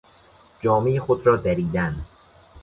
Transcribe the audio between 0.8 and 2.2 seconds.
خود را دریدن